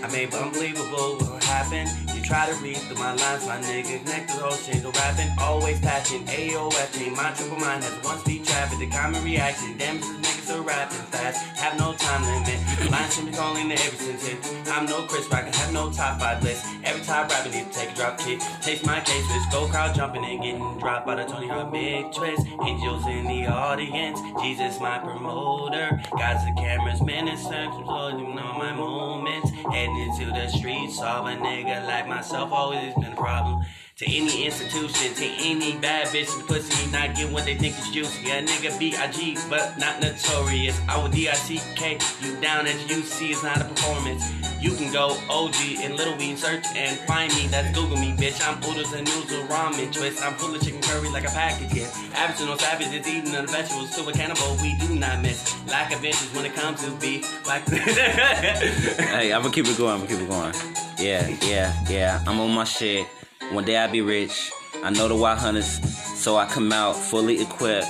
I 0.00 0.06
made 0.12 0.32
unbelievable 0.32 1.18
what 1.18 1.42
happened. 1.42 1.90
Try 2.28 2.44
to 2.44 2.54
read 2.56 2.76
through 2.76 2.98
my 2.98 3.14
lines, 3.14 3.46
my 3.46 3.56
nigga. 3.56 4.04
Connect 4.04 4.28
the 4.28 4.34
whole 4.34 4.82
go 4.82 4.90
rapping, 5.00 5.30
always 5.38 5.80
passion. 5.80 6.26
AOF 6.26 7.16
my 7.16 7.32
triple 7.32 7.56
mind 7.56 7.82
has 7.82 8.04
one 8.04 8.18
speed 8.18 8.44
traffic. 8.44 8.78
The 8.80 8.86
common 8.94 9.24
reaction, 9.24 9.78
damn, 9.78 9.96
this 9.96 10.10
niggas 10.10 10.37
are 10.50 10.62
rapping 10.62 10.98
fast. 11.12 11.44
Have 11.58 11.78
no 11.78 11.92
time 11.94 12.22
limit. 12.22 12.90
Lines 12.90 13.14
should 13.14 13.26
be 13.26 13.32
calling 13.32 13.70
it 13.70 13.80
every 13.86 13.98
sentence. 13.98 14.70
I'm 14.70 14.86
no 14.86 15.02
Chris 15.06 15.28
Rock, 15.30 15.44
I 15.44 15.56
have 15.56 15.72
no 15.72 15.90
top 15.90 16.20
five 16.20 16.42
list. 16.42 16.66
Every 16.84 17.02
time 17.04 17.28
rapping, 17.28 17.52
need 17.52 17.72
to 17.72 17.78
take 17.78 17.90
a 17.90 17.94
drop 17.94 18.18
kick. 18.18 18.40
Chase 18.62 18.84
my 18.84 19.00
case, 19.00 19.24
bitch. 19.26 19.52
Go 19.52 19.66
crowd 19.66 19.94
jumping 19.94 20.24
and 20.24 20.42
getting 20.42 20.78
dropped 20.78 21.06
by 21.06 21.16
the 21.16 21.24
Tony 21.24 21.48
Hawk 21.48 21.72
big 21.72 22.12
twist. 22.12 22.46
Angels 22.64 23.06
in 23.06 23.26
the 23.26 23.46
audience, 23.46 24.20
Jesus 24.42 24.80
my 24.80 24.98
promoter. 24.98 26.00
God's 26.16 26.44
the 26.44 26.52
cameras, 26.56 27.02
minister, 27.02 27.68
controlling 27.72 28.38
all 28.38 28.58
my 28.58 28.72
moments. 28.72 29.50
Heading 29.72 29.98
into 29.98 30.26
the 30.26 30.48
streets, 30.48 30.96
solve 30.96 31.26
a 31.26 31.36
nigga 31.36 31.86
like 31.86 32.06
myself, 32.06 32.52
always 32.52 32.94
been 32.94 33.12
a 33.12 33.16
problem. 33.16 33.64
To 33.98 34.06
any 34.06 34.46
institution, 34.46 35.12
to 35.12 35.24
any 35.42 35.76
bad 35.76 36.06
bitch 36.14 36.30
the 36.38 36.44
pussy, 36.44 36.88
not 36.92 37.16
get 37.16 37.32
what 37.32 37.44
they 37.44 37.56
think 37.56 37.76
is 37.80 37.90
juicy. 37.90 38.30
A 38.30 38.40
nigga 38.46 38.78
B.I.G., 38.78 39.36
but 39.50 39.76
not 39.76 40.00
notorious. 40.00 40.80
I 40.88 41.02
would 41.02 41.10
D-I-C-K, 41.10 41.98
you 42.22 42.40
down 42.40 42.68
as 42.68 42.78
you 42.88 43.02
see, 43.02 43.32
it's 43.32 43.42
not 43.42 43.60
a 43.60 43.64
performance. 43.64 44.22
You 44.62 44.70
can 44.76 44.92
go 44.92 45.18
OG 45.28 45.56
and 45.82 45.96
Little 45.96 46.16
Weed 46.16 46.38
search 46.38 46.64
and 46.76 46.96
find 47.08 47.34
me, 47.34 47.48
that's 47.48 47.76
Google 47.76 47.96
me, 47.96 48.12
bitch. 48.12 48.40
I'm 48.46 48.62
oodles 48.70 48.92
and 48.92 49.04
noodles, 49.04 49.50
ramen 49.50 49.92
twist. 49.92 50.22
I'm 50.22 50.34
full 50.34 50.54
of 50.54 50.62
chicken 50.62 50.80
curry 50.80 51.10
like 51.10 51.24
a 51.24 51.32
package, 51.32 51.74
yeah. 51.74 51.90
Aboriginal 52.14 52.56
savage 52.56 52.94
is 52.94 53.04
eating 53.04 53.32
the 53.32 53.48
vegetables, 53.50 53.96
to 53.96 54.08
a 54.08 54.12
cannibal, 54.12 54.56
we 54.62 54.78
do 54.78 54.94
not 54.94 55.22
miss. 55.22 55.56
Lack 55.66 55.92
of 55.92 56.04
interest 56.04 56.32
when 56.36 56.46
it 56.46 56.54
comes 56.54 56.84
to 56.84 56.92
beef. 57.00 57.44
Like, 57.48 57.66
hey, 57.68 59.32
I'm 59.32 59.42
gonna 59.42 59.52
keep 59.52 59.66
it 59.66 59.76
going. 59.76 59.90
I'm 59.90 60.06
gonna 60.06 60.08
keep 60.08 60.20
it 60.20 60.28
going. 60.28 60.54
Yeah, 61.00 61.26
yeah, 61.42 61.74
yeah. 61.90 62.22
I'm 62.28 62.38
on 62.38 62.52
my 62.52 62.62
shit. 62.62 63.08
One 63.52 63.64
day 63.64 63.78
I'll 63.78 63.90
be 63.90 64.02
rich. 64.02 64.52
I 64.84 64.90
know 64.90 65.08
the 65.08 65.14
wild 65.16 65.38
hunters, 65.38 65.80
so 66.22 66.36
I 66.36 66.44
come 66.46 66.70
out 66.70 66.94
fully 66.94 67.40
equipped. 67.40 67.86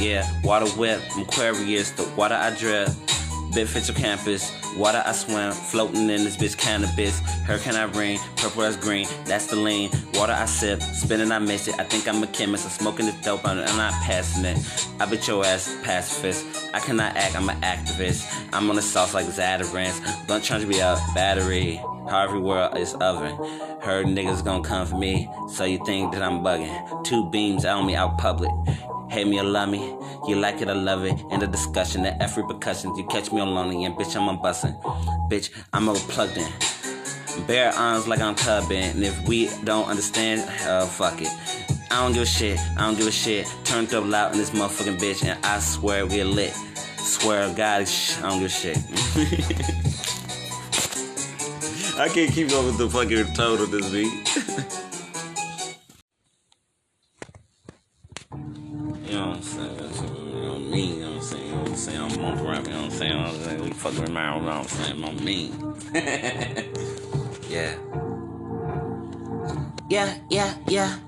Yeah, 0.00 0.26
water 0.42 0.66
whip, 0.78 1.02
I'm 1.14 1.22
Aquarius, 1.22 1.90
the 1.90 2.04
water 2.16 2.34
I 2.34 2.56
drip. 2.56 2.88
Big 3.54 3.68
Fitcher 3.68 3.92
campus, 3.92 4.50
water 4.76 5.02
I 5.04 5.12
swim, 5.12 5.52
floating 5.52 6.08
in 6.08 6.24
this 6.24 6.36
bitch 6.36 6.56
cannabis. 6.56 7.20
Hurricane 7.44 7.76
I 7.76 7.84
rain, 7.84 8.18
purple 8.36 8.62
as 8.62 8.76
green, 8.76 9.06
that's 9.24 9.46
the 9.46 9.56
lean. 9.56 9.90
Water 10.14 10.32
I 10.32 10.46
sip, 10.46 10.82
spinning 10.82 11.32
I 11.32 11.38
miss 11.38 11.68
it. 11.68 11.78
I 11.78 11.84
think 11.84 12.08
I'm 12.08 12.22
a 12.22 12.26
chemist, 12.26 12.64
I'm 12.64 12.70
smoking 12.70 13.06
this 13.06 13.20
dope, 13.22 13.46
I'm 13.46 13.56
not 13.56 13.92
passing 14.04 14.44
it. 14.46 14.58
I 14.98 15.04
bet 15.04 15.28
your 15.28 15.44
ass 15.44 15.76
pacifist. 15.82 16.46
I 16.74 16.80
cannot 16.80 17.14
act, 17.14 17.36
I'm 17.36 17.48
an 17.48 17.60
activist. 17.60 18.26
I'm 18.52 18.68
on 18.70 18.76
the 18.76 18.82
sauce 18.82 19.12
like 19.12 19.26
Zatarain's. 19.26 20.00
Blunt 20.26 20.44
charge 20.44 20.64
me 20.64 20.80
a 20.80 20.98
battery. 21.14 21.80
Harvey 22.08 22.38
World 22.38 22.76
is 22.76 22.94
oven. 22.94 23.36
Heard 23.80 24.06
niggas 24.06 24.44
gonna 24.44 24.62
come 24.62 24.86
for 24.86 24.96
me, 24.96 25.28
so 25.48 25.64
you 25.64 25.78
think 25.84 26.12
that 26.12 26.22
I'm 26.22 26.40
bugging. 26.40 27.04
Two 27.04 27.28
beams 27.30 27.64
on 27.64 27.86
me 27.86 27.94
out 27.94 28.16
public. 28.18 28.52
Hate 29.10 29.26
me 29.26 29.38
or 29.40 29.44
love 29.44 29.68
me, 29.68 29.78
you 30.28 30.36
like 30.36 30.60
it 30.60 30.68
or 30.68 30.74
love 30.74 31.04
it. 31.04 31.20
In 31.30 31.40
the 31.40 31.46
discussion, 31.46 32.02
the 32.02 32.20
F 32.22 32.36
repercussions. 32.36 32.98
You 32.98 33.04
catch 33.06 33.32
me 33.32 33.40
on 33.40 33.54
lonely, 33.54 33.84
and 33.84 33.94
bitch, 33.96 34.16
I'm 34.16 34.28
a 34.28 34.38
bussin'. 34.40 34.80
Bitch, 35.28 35.50
I'm 35.72 35.88
over 35.88 36.00
plugged 36.12 36.36
in. 36.36 37.46
Bare 37.46 37.72
arms 37.72 38.08
like 38.08 38.20
I'm 38.20 38.34
tubbing, 38.34 38.82
and 38.82 39.04
if 39.04 39.26
we 39.28 39.50
don't 39.64 39.88
understand, 39.88 40.40
uh, 40.66 40.86
fuck 40.86 41.20
it. 41.20 41.28
I 41.90 42.02
don't 42.02 42.12
give 42.12 42.22
a 42.22 42.26
shit, 42.26 42.58
I 42.76 42.86
don't 42.86 42.96
give 42.96 43.06
a 43.06 43.12
shit. 43.12 43.46
Turned 43.64 43.92
up 43.94 44.04
loud 44.04 44.32
in 44.32 44.38
this 44.38 44.50
motherfucking 44.50 44.98
bitch, 44.98 45.24
and 45.24 45.44
I 45.44 45.58
swear 45.60 46.06
we're 46.06 46.24
lit. 46.24 46.52
Swear 46.98 47.52
God, 47.54 47.82
I 47.82 48.28
don't 48.28 48.40
give 48.40 48.46
a 48.46 48.48
shit. 48.48 49.86
I 51.98 52.08
can't 52.10 52.30
keep 52.30 52.52
up 52.52 52.64
with 52.66 52.76
the 52.76 52.90
fucking 52.90 53.18
of 53.18 53.70
this 53.70 53.90
beat. 53.90 54.12
You 59.06 59.12
know 59.14 59.28
what 59.28 59.36
I'm 59.36 59.42
saying? 59.42 59.76
That's 59.78 60.00
what, 60.00 60.18
you 60.18 60.42
know 60.42 60.58
me, 60.58 60.94
you 60.94 61.00
know 61.00 61.10
what 61.12 61.16
I'm 61.16 61.22
saying? 61.22 61.46
You 61.46 61.52
know 61.52 61.60
what 61.60 61.70
I'm 61.70 61.76
saying? 61.76 62.00
I'm 62.00 62.24
on 62.24 62.46
rap, 62.46 62.66
you 62.66 62.72
know 62.72 62.82
what 62.82 62.84
I'm 62.84 62.90
saying? 62.90 63.12
You 63.12 63.16
know 63.18 63.24
what 63.24 63.34
I'm 63.34 63.44
saying? 63.44 63.62
We 63.62 63.70
fucking 63.70 64.16
around, 64.16 64.40
you 64.40 64.46
know 64.46 64.58
what 64.58 64.62
I'm 64.62 64.68
saying? 64.68 65.04
I'm 65.04 65.24
me. 65.24 65.52
yeah. 67.48 67.76
Yeah, 69.88 70.18
yeah, 70.30 70.54
yeah. 70.68 70.98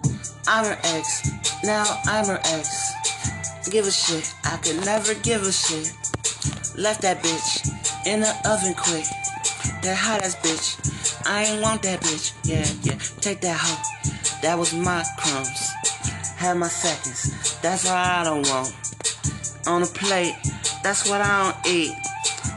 I'm 0.46 0.64
her 0.64 0.78
ex. 0.84 1.30
Now 1.64 1.84
I'm 2.06 2.26
her 2.26 2.40
ex. 2.44 3.68
Give 3.70 3.86
a 3.86 3.90
shit. 3.90 4.32
I 4.44 4.56
could 4.58 4.84
never 4.86 5.14
give 5.14 5.42
a 5.42 5.52
shit. 5.52 5.92
Left 6.78 7.02
that 7.02 7.22
bitch 7.22 8.06
in 8.06 8.20
the 8.20 8.34
oven 8.46 8.74
quick. 8.74 9.04
That 9.82 9.96
hot 9.96 10.22
ass 10.22 10.34
bitch. 10.36 11.22
I 11.24 11.44
ain't 11.44 11.62
want 11.62 11.82
that 11.82 12.00
bitch. 12.00 12.34
Yeah, 12.42 12.66
yeah. 12.82 12.98
Take 13.20 13.40
that 13.42 13.56
hoe. 13.56 13.82
That 14.42 14.58
was 14.58 14.74
my 14.74 15.04
crumbs. 15.16 15.72
Had 16.36 16.56
my 16.56 16.66
seconds. 16.66 17.58
That's 17.62 17.84
what 17.84 17.94
I 17.94 18.24
don't 18.24 18.46
want. 18.48 18.74
On 19.68 19.82
a 19.82 19.86
plate. 19.86 20.34
That's 20.82 21.08
what 21.08 21.20
I 21.20 21.52
don't 21.52 21.66
eat. 21.72 21.92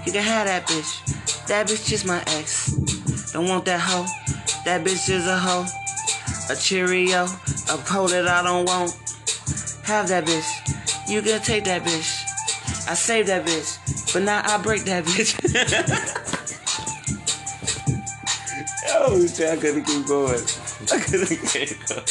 You 0.06 0.12
can 0.12 0.24
have 0.24 0.48
that 0.48 0.66
bitch. 0.66 1.46
That 1.46 1.68
bitch 1.68 1.92
is 1.92 2.06
my 2.06 2.24
ex. 2.28 2.72
Don't 3.34 3.48
want 3.48 3.66
that 3.66 3.80
hoe. 3.80 4.06
That 4.66 4.84
bitch 4.84 5.10
is 5.10 5.28
a 5.28 5.38
hoe. 5.38 5.66
A 6.50 6.56
Cheerio. 6.56 7.26
A 7.70 7.78
hoe 7.78 8.08
that 8.08 8.28
I 8.28 8.42
don't 8.42 8.66
want. 8.66 8.92
Have 9.84 10.08
that 10.10 10.26
bitch. 10.26 11.08
You 11.08 11.22
can 11.22 11.40
take 11.42 11.66
that 11.66 11.84
bitch. 11.84 12.90
I 12.90 12.96
save 12.96 13.28
that 13.28 13.46
bitch. 13.46 14.14
But 14.14 14.24
now 14.24 14.42
I 14.44 14.62
break 14.62 14.86
that 14.86 15.06
bitch. 15.06 16.18
oh, 18.94 19.28
shit, 19.28 19.50
I 19.50 19.58
couldn't 19.58 19.84
keep 19.84 20.06
going. 20.08 20.42
I 20.92 21.00
couldn't 21.00 21.28
keep 21.28 21.88
going. 21.88 22.06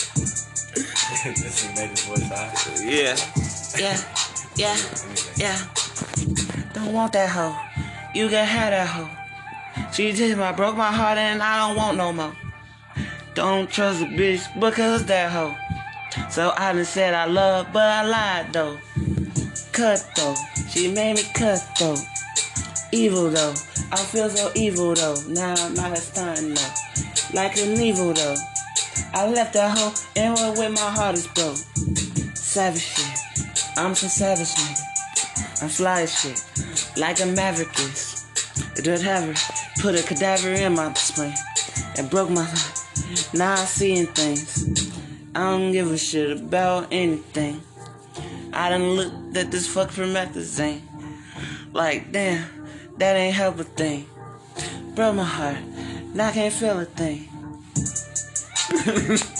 This 1.23 1.63
he 1.63 1.75
made 1.75 1.91
his 1.91 2.05
voice 2.05 2.29
high. 2.29 2.53
Yeah. 2.83 3.17
Yeah. 3.79 3.99
Yeah. 4.57 4.77
Yeah. 5.37 5.59
Don't 6.73 6.93
want 6.93 7.13
that 7.13 7.29
hoe. 7.29 7.57
You 8.15 8.29
can 8.29 8.47
have 8.47 8.71
that 8.71 8.89
hoe. 8.89 9.11
She 9.93 10.13
just 10.13 10.37
my 10.39 10.53
broke 10.53 10.77
my 10.77 10.93
heart 10.93 11.19
and 11.19 11.43
I 11.43 11.69
don't 11.69 11.77
want 11.77 11.97
no 11.97 12.13
more. 12.13 12.33
Don't 13.35 13.71
trust 13.71 14.03
a 14.03 14.07
bitch 14.07 14.43
because 14.59 15.05
that 15.07 15.31
hoe. 15.31 15.55
So 16.31 16.53
I 16.57 16.73
done 16.73 16.85
said 16.85 17.15
I 17.15 17.27
love, 17.27 17.69
but 17.73 17.83
I 17.83 18.03
lied 18.05 18.53
though. 18.53 18.79
Cut 19.73 20.09
though. 20.17 20.37
She 20.71 20.93
made 20.93 21.17
me 21.17 21.25
cut 21.35 21.61
though. 21.79 21.97
Evil 22.93 23.31
though. 23.31 23.55
I 23.93 23.97
feel 23.97 24.29
so 24.29 24.51
evil 24.55 24.95
though. 24.95 25.17
Now 25.29 25.55
I'm 25.57 25.79
out 25.79 25.99
stunting 25.99 26.55
though. 26.55 26.75
Like 27.35 27.57
an 27.59 27.81
evil 27.81 28.13
though. 28.13 28.37
I 29.15 29.29
left 29.29 29.55
that 29.55 29.79
hoe 29.79 29.95
and 30.17 30.35
went 30.35 30.59
with 30.59 30.73
my 30.73 30.91
heart 30.91 31.15
is 31.15 31.27
broke. 31.29 31.57
Savage 32.37 32.83
shit. 32.83 33.19
I'm 33.77 33.95
some 33.95 34.09
savage 34.09 34.49
nigga. 34.49 35.63
I'm 35.63 35.69
fly 35.69 36.03
as 36.03 36.19
shit. 36.19 36.45
Like 36.97 37.21
a 37.21 37.27
maverick 37.27 37.79
is. 37.79 38.27
Did 38.75 39.03
her. 39.03 39.35
Put 39.81 39.95
a 39.95 40.03
cadaver 40.03 40.51
in 40.51 40.75
my 40.75 40.93
spring. 40.95 41.35
And 41.97 42.11
broke 42.11 42.31
my 42.31 42.45
heart. 42.45 42.81
Now 43.35 43.53
I'm 43.53 43.67
seeing 43.67 44.07
things. 44.07 44.93
I 45.35 45.51
don't 45.51 45.71
give 45.71 45.91
a 45.93 45.99
shit 45.99 46.37
about 46.37 46.89
anything. 46.91 47.61
I 48.53 48.71
done 48.71 48.91
looked 48.91 49.37
at 49.37 49.53
this 49.53 49.67
fuck 49.69 49.91
promethazine. 49.91 50.81
Like, 51.73 52.11
damn, 52.11 52.60
that 53.01 53.17
ain't 53.17 53.35
help 53.35 53.59
a 53.59 53.65
thing. 53.65 54.07
Broke 54.95 55.17
my 55.17 55.25
heart. 55.25 55.57
Now 56.15 56.29
I 56.29 56.33
can't 56.33 56.53
feel 56.53 56.79
a 56.79 56.85
thing. 56.85 57.29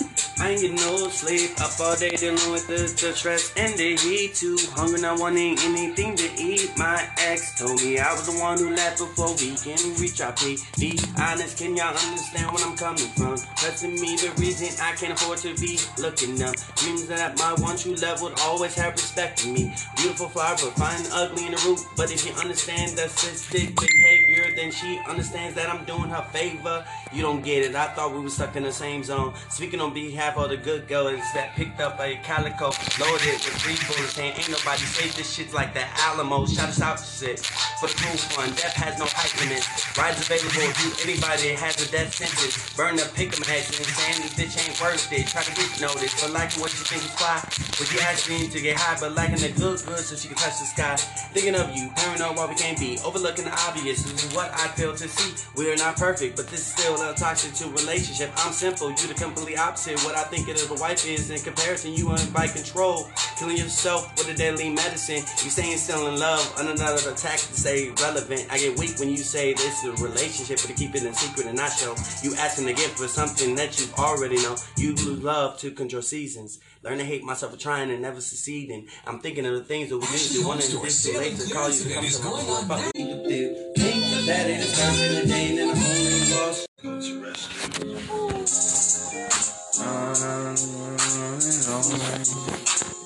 I 0.41 0.49
ain't 0.49 0.61
getting 0.61 0.75
no 0.77 1.07
sleep. 1.09 1.51
Up 1.61 1.69
all 1.79 1.95
day 1.95 2.09
dealing 2.17 2.51
with 2.51 2.65
the, 2.65 2.89
the 2.97 3.13
stress 3.13 3.53
and 3.57 3.77
the 3.77 3.95
heat. 3.95 4.33
Too 4.33 4.57
hungry, 4.73 4.99
not 4.99 5.19
wanting 5.19 5.55
anything 5.61 6.15
to 6.15 6.27
eat. 6.33 6.71
My 6.77 6.97
ex 7.19 7.53
told 7.59 7.77
me 7.77 7.99
I 7.99 8.11
was 8.11 8.25
the 8.25 8.41
one 8.41 8.57
who 8.57 8.73
left 8.73 8.97
before 8.97 9.29
we 9.37 9.53
can 9.53 9.77
reach 10.01 10.19
our 10.19 10.33
peak. 10.33 10.57
Be 10.79 10.97
honest, 11.21 11.59
can 11.59 11.77
y'all 11.77 11.93
understand 11.93 12.49
where 12.49 12.65
I'm 12.65 12.75
coming 12.75 13.05
from? 13.13 13.37
Pressing 13.53 13.93
me 14.01 14.17
the 14.17 14.33
reason 14.41 14.73
I 14.81 14.97
can't 14.97 15.13
afford 15.13 15.37
to 15.45 15.53
be 15.61 15.77
looking 16.01 16.41
up. 16.41 16.55
Dreams 16.73 17.05
that 17.05 17.37
my 17.37 17.53
one 17.61 17.77
true 17.77 17.93
love 18.01 18.23
would 18.23 18.33
always 18.41 18.73
have 18.81 18.93
respect 18.93 19.41
for 19.41 19.49
me. 19.49 19.71
Beautiful 19.95 20.29
flower, 20.29 20.57
but 20.57 20.73
fine 20.73 21.05
ugly 21.13 21.45
in 21.45 21.51
the 21.51 21.61
root. 21.69 21.85
But 21.95 22.09
if 22.11 22.25
you 22.25 22.33
understand 22.33 22.97
the 22.97 23.05
cystic 23.13 23.77
behavior, 23.77 24.40
then 24.55 24.71
she 24.71 24.99
understands 25.07 25.55
that 25.55 25.69
I'm 25.69 25.83
doing 25.85 26.09
her 26.09 26.23
favor. 26.31 26.85
You 27.11 27.21
don't 27.21 27.43
get 27.43 27.65
it. 27.65 27.75
I 27.75 27.87
thought 27.87 28.13
we 28.13 28.19
were 28.19 28.29
stuck 28.29 28.55
in 28.55 28.63
the 28.63 28.71
same 28.71 29.03
zone. 29.03 29.33
Speaking 29.49 29.81
on 29.81 29.93
behalf 29.93 30.37
of 30.37 30.49
the 30.49 30.57
good 30.57 30.87
girls 30.87 31.19
that 31.33 31.55
picked 31.55 31.81
up 31.81 31.99
a 31.99 32.19
calico 32.23 32.71
loaded 32.99 33.41
with 33.43 33.57
three 33.59 33.77
bullets, 33.87 34.13
saying 34.13 34.33
ain't 34.37 34.49
nobody 34.49 34.85
safe. 34.85 35.15
This 35.15 35.33
shit's 35.33 35.53
like 35.53 35.73
the 35.73 35.83
Alamo. 36.07 36.45
Shout 36.45 36.69
us 36.69 36.81
out 36.81 36.99
shit 36.99 37.39
for 37.79 37.87
the 37.87 37.95
cool 37.97 38.17
fun. 38.17 38.49
Death 38.55 38.73
has 38.77 38.97
no 38.99 39.05
height 39.09 39.33
limit. 39.41 39.65
Rides 39.97 40.21
available 40.21 40.71
to 40.71 40.87
anybody 41.03 41.51
that 41.51 41.59
has 41.59 41.75
a 41.81 41.91
death 41.91 42.15
sentence. 42.15 42.73
Burn 42.75 42.99
up 42.99 43.11
pick'em 43.17 43.45
heads 43.45 43.67
and 43.75 43.87
saying 43.87 44.21
this 44.21 44.33
bitch 44.37 44.55
ain't 44.61 44.79
worth 44.81 45.11
it. 45.11 45.27
Try 45.27 45.43
to 45.43 45.53
get 45.53 45.69
noticed, 45.81 46.21
but 46.21 46.31
liking 46.31 46.61
what 46.61 46.71
you 46.71 46.83
think 46.85 47.03
is 47.03 47.13
fly. 47.17 47.41
But 47.77 47.87
you 47.91 47.99
asking 48.01 48.49
to 48.51 48.59
get 48.61 48.77
high, 48.77 48.97
but 48.99 49.15
liking 49.15 49.41
the 49.41 49.49
good 49.49 49.81
good 49.85 50.03
so 50.03 50.15
she 50.15 50.27
can 50.27 50.37
touch 50.37 50.59
the 50.59 50.65
sky. 50.65 50.95
Thinking 51.33 51.55
of 51.55 51.75
you, 51.75 51.89
paranoid 51.95 52.37
why 52.37 52.45
we 52.47 52.55
can't 52.55 52.79
be. 52.79 52.97
Overlooking 53.05 53.45
the 53.45 53.53
obvious. 53.67 54.03
This 54.03 54.25
is 54.25 54.33
what 54.35 54.40
I 54.51 54.67
fail 54.69 54.95
to 54.95 55.07
see. 55.07 55.47
We're 55.55 55.75
not 55.75 55.97
perfect, 55.97 56.35
but 56.35 56.47
this 56.47 56.61
is 56.61 56.73
still 56.73 56.95
a 56.95 57.13
toxic 57.13 57.53
to 57.55 57.69
relationship. 57.69 58.31
I'm 58.37 58.53
simple, 58.53 58.89
you 58.89 59.07
the 59.07 59.13
completely 59.13 59.57
opposite. 59.57 59.99
What 60.03 60.15
I 60.15 60.23
think 60.23 60.47
of 60.49 60.71
a 60.71 60.81
wife 60.81 61.05
is 61.05 61.29
in 61.29 61.39
comparison, 61.39 61.93
you 61.93 62.09
invite 62.11 62.53
control. 62.53 63.07
Killing 63.37 63.57
yourself 63.57 64.11
with 64.17 64.29
a 64.29 64.33
deadly 64.33 64.69
medicine. 64.69 65.17
You 65.43 65.49
saying 65.49 65.77
still 65.77 66.07
in 66.07 66.19
love, 66.19 66.41
another 66.57 67.09
attack 67.11 67.37
to 67.37 67.53
stay 67.53 67.89
relevant. 68.01 68.47
I 68.49 68.57
get 68.57 68.77
weak 68.77 68.97
when 68.99 69.09
you 69.09 69.17
say 69.17 69.53
this 69.53 69.83
is 69.83 69.99
a 69.99 70.03
relationship, 70.03 70.57
but 70.57 70.67
to 70.67 70.73
keep 70.73 70.95
it 70.95 71.03
in 71.03 71.13
secret 71.13 71.45
and 71.45 71.57
not 71.57 71.71
show. 71.71 71.95
You 72.23 72.35
asking 72.35 72.65
to 72.65 72.71
again 72.71 72.89
for 72.89 73.07
something 73.07 73.55
that 73.55 73.79
you 73.79 73.87
already 73.97 74.37
know. 74.37 74.55
You 74.77 74.95
lose 74.95 75.23
love 75.23 75.57
to 75.59 75.71
control 75.71 76.01
seasons. 76.01 76.59
Learn 76.83 76.97
to 76.97 77.03
hate 77.03 77.23
myself 77.23 77.51
for 77.53 77.59
trying 77.59 77.91
and 77.91 78.01
never 78.01 78.21
succeeding. 78.21 78.87
I'm 79.05 79.19
thinking 79.19 79.45
of 79.45 79.53
the 79.53 79.63
things 79.63 79.89
that 79.89 79.97
we 79.97 80.05
to 80.05 80.47
want 80.47 80.61
to 80.71 80.77
this 80.79 81.03
too 81.03 81.17
late 81.17 81.37
to 81.37 81.53
call 81.53 81.69
you 81.69 81.83
to 81.83 81.93
come 81.93 82.05
to 82.05 82.67
my. 82.67 83.80
Fuck 84.21 84.27
you 84.27 84.27
to 84.27 84.27
do. 84.27 84.27
Think 84.27 84.27
that 84.27 84.49
it 84.49 84.59
is 84.59 84.77
time 84.77 84.93
in 84.99 85.15
the 85.15 85.25
day 85.27 85.49
and 85.49 85.71
I'm 85.71 85.77
only 85.77 86.19
lost. 86.35 86.67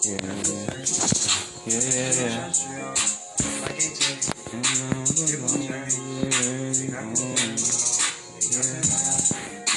Yeah, 0.05 0.19
yeah. 1.65 1.93
Yeah. 2.19 2.51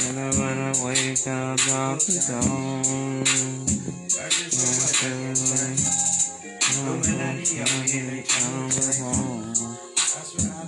And 0.09 0.19
I 0.19 0.21
wanna 0.39 0.73
wake 0.85 1.27
up 1.27 1.61
off 1.71 2.01
the 2.07 2.23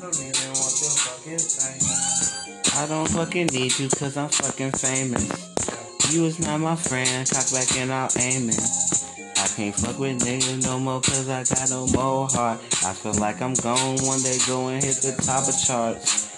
I 0.02 0.07
don't 2.88 3.07
fucking 3.11 3.49
need 3.52 3.78
you 3.78 3.90
cause 3.90 4.16
I'm 4.16 4.30
fucking 4.30 4.73
famous. 4.73 6.11
You 6.11 6.25
is 6.25 6.38
not 6.40 6.59
my 6.61 6.75
friend, 6.75 7.28
cock 7.28 7.45
back 7.52 7.76
and 7.76 7.90
out 7.90 8.16
aiming. 8.19 8.57
I 9.37 9.47
can't 9.57 9.75
fuck 9.75 9.99
with 9.99 10.21
niggas 10.21 10.64
no 10.64 10.78
more 10.78 11.02
cause 11.02 11.28
I 11.28 11.45
got 11.45 11.69
no 11.69 11.87
more 11.88 12.26
heart. 12.28 12.61
I 12.83 12.95
feel 12.95 13.12
like 13.21 13.42
I'm 13.42 13.52
gone 13.52 13.99
one 14.00 14.23
day 14.23 14.38
go 14.47 14.69
and 14.69 14.83
hit 14.83 14.97
the 15.02 15.12
top 15.21 15.47
of 15.47 15.54
charts. 15.61 16.30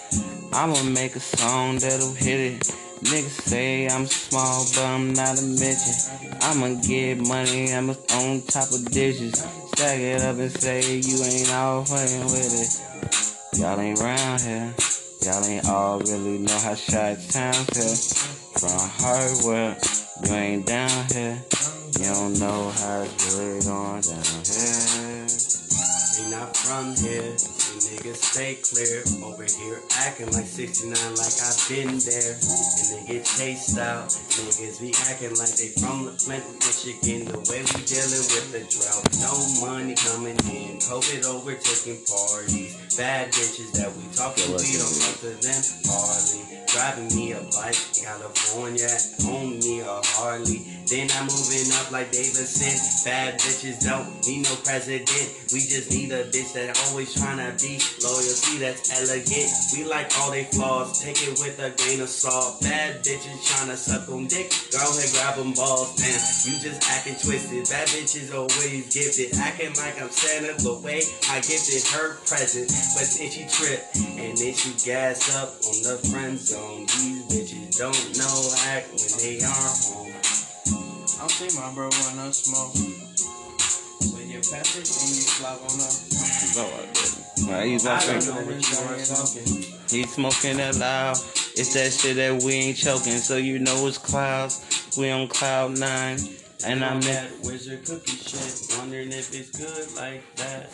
I'ma 0.51 0.83
make 0.83 1.15
a 1.15 1.21
song 1.21 1.77
that'll 1.77 2.13
hit 2.13 2.39
it. 2.39 2.75
Niggas 3.03 3.47
say 3.47 3.87
I'm 3.87 4.07
small, 4.07 4.65
but 4.75 4.83
I'm 4.83 5.13
not 5.13 5.39
a 5.39 5.41
midget. 5.41 6.09
I'ma 6.41 6.81
get 6.81 7.25
money, 7.25 7.71
I'm 7.73 7.91
on 7.91 8.41
top 8.41 8.71
of 8.73 8.91
dishes. 8.91 9.39
Stack 9.75 9.99
it 9.99 10.21
up 10.21 10.37
and 10.37 10.51
say 10.51 10.97
you 10.97 11.23
ain't 11.23 11.51
all 11.53 11.85
fucking 11.85 12.25
with 12.25 12.59
it. 12.59 12.93
Y'all 13.55 13.79
ain't 13.79 13.99
round 13.99 14.41
here. 14.41 14.73
Y'all 15.21 15.45
ain't 15.45 15.69
all 15.69 15.99
really 15.99 16.39
know 16.39 16.57
how 16.59 16.73
shot 16.73 17.17
sounds 17.19 17.69
here. 17.77 17.95
From 18.57 18.89
hard 18.97 19.45
work, 19.45 19.77
you 20.25 20.33
ain't 20.33 20.65
down 20.65 20.89
here. 21.11 21.37
You 21.99 22.05
don't 22.05 22.39
know 22.39 22.71
how 22.71 23.05
good 23.29 23.67
on 23.67 24.01
down 24.01 24.41
here. 24.43 25.27
They 26.17 26.31
not 26.31 26.57
from 26.57 26.95
here. 26.95 27.35
Niggas 27.93 28.25
stay 28.25 28.55
clear. 28.55 29.05
Over 29.21 29.45
here 29.45 29.77
acting 30.01 30.25
like 30.33 30.49
69 30.49 30.97
like 31.13 31.37
I've 31.45 31.61
been 31.69 31.93
there. 32.01 32.33
And 32.33 32.87
they 32.89 33.01
get 33.05 33.21
chased 33.21 33.77
out. 33.77 34.09
Niggas 34.09 34.81
be 34.81 34.97
acting 35.13 35.37
like 35.37 35.53
they 35.61 35.69
from 35.77 36.09
the 36.09 36.11
Flint, 36.17 36.41
Michigan. 36.65 37.29
The 37.29 37.37
way 37.53 37.61
we 37.61 37.85
dealing 37.85 38.25
with 38.33 38.49
the 38.49 38.65
drought. 38.65 39.05
No 39.21 39.37
money 39.61 39.93
coming 39.93 40.41
in. 40.49 40.81
COVID 40.81 41.21
overtaking 41.29 42.01
parties. 42.09 42.73
Bad 42.97 43.29
bitches 43.29 43.71
that 43.73 43.93
we 43.93 44.05
talking, 44.13 44.49
we 44.53 44.73
don't 44.73 44.97
talk 45.01 45.17
to 45.21 45.33
them 45.37 45.61
hardly. 45.85 46.41
Driving 46.73 47.09
me 47.13 47.33
a 47.33 47.41
bike, 47.53 47.77
California, 47.93 48.89
own 49.29 49.57
me 49.59 49.81
a 49.81 50.01
Harley. 50.17 50.65
Then 50.89 51.09
I'm 51.17 51.25
moving 51.25 51.69
up 51.77 51.91
like 51.91 52.11
Davidson. 52.11 52.73
Bad 53.05 53.39
bitches 53.39 53.85
don't 53.85 54.09
need 54.25 54.43
no 54.43 54.55
president. 54.65 55.09
We 55.53 55.61
just 55.61 55.89
need 55.89 56.11
a 56.11 56.25
bitch 56.29 56.53
that 56.53 56.77
always 56.89 57.13
tryna 57.15 57.57
be 57.61 57.81
loyalty 58.03 58.57
that's 58.59 58.91
elegant. 58.91 59.49
We 59.73 59.85
like 59.85 60.11
all 60.19 60.31
they 60.31 60.45
flaws, 60.45 61.01
take 61.01 61.21
it 61.23 61.39
with 61.39 61.59
a 61.59 61.71
grain 61.77 62.01
of 62.01 62.09
salt. 62.09 62.61
Bad 62.61 63.03
bitches 63.03 63.39
tryna 63.43 63.77
suck 63.77 64.09
on 64.09 64.27
dick, 64.27 64.51
go 64.71 64.79
ahead 64.79 65.09
grab 65.13 65.35
them 65.37 65.53
balls. 65.53 65.95
Damn, 65.95 66.19
you 66.45 66.59
just 66.59 66.83
acting 66.89 67.15
twisted. 67.15 67.69
Bad 67.69 67.87
bitches 67.89 68.33
always 68.33 68.93
gifted, 68.93 69.37
acting 69.39 69.73
like 69.79 70.01
I'm 70.01 70.09
Santa, 70.09 70.55
but 70.63 70.81
wait, 70.81 71.05
I 71.29 71.39
gifted 71.41 71.83
her 71.95 72.19
present. 72.25 72.67
But 72.95 73.07
then 73.15 73.29
she 73.31 73.43
trip, 73.47 73.81
and 74.19 74.37
then 74.37 74.53
she 74.53 74.71
gas 74.83 75.33
up 75.35 75.55
on 75.65 75.77
the 75.83 75.95
friend 76.09 76.37
zone. 76.37 76.85
These 76.91 77.23
bitches 77.31 77.77
don't 77.77 78.03
know 78.17 78.37
act 78.73 78.89
when 78.91 79.11
they 79.23 79.43
are 79.43 79.71
home. 79.87 80.13
I'll 81.21 81.29
see 81.29 81.57
my 81.57 81.73
bro 81.73 81.89
when 81.89 82.19
I 82.19 82.31
smoke. 82.31 82.75
So 82.75 84.19
you 84.19 84.39
pass 84.39 84.75
it 84.75 84.83
and 84.83 85.09
you 85.15 85.23
slap 85.23 85.61
on 85.61 85.79
up. 85.79 85.95
No, 86.55 86.63
I 86.75 86.93
didn't. 86.93 87.22
Nah, 87.47 87.61
he's 87.61 87.85
I 87.85 87.93
walking. 87.95 88.19
don't 88.19 88.27
know 88.27 88.41
what 88.41 88.71
you 88.71 88.77
are 88.77 88.99
smoking. 88.99 89.63
He's 89.89 90.13
smoking 90.13 90.57
that 90.57 90.75
loud. 90.77 91.17
It's 91.55 91.73
that 91.73 91.91
shit 91.91 92.15
that 92.15 92.41
we 92.43 92.53
ain't 92.53 92.77
choking, 92.77 93.17
so 93.17 93.37
you 93.37 93.59
know 93.59 93.85
it's 93.87 93.97
clouds. 93.97 94.95
We 94.97 95.11
on 95.11 95.27
cloud 95.27 95.77
nine. 95.77 96.17
And 96.65 96.83
I'm 96.83 97.01
that 97.01 97.29
wizard 97.43 97.85
cookie 97.85 98.11
shit. 98.15 98.77
Wondering 98.79 99.11
if 99.11 99.33
it's 99.33 99.51
good 99.51 99.95
like 99.95 100.23
that. 100.37 100.69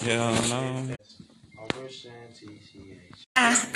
Hell 0.00 0.34
no. 0.48 0.94
Ah, 3.36 3.68